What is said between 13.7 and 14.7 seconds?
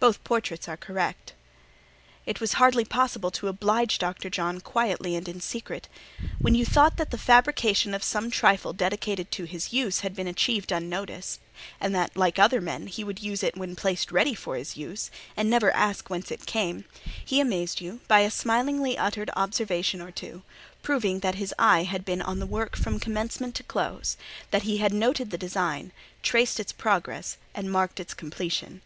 placed ready for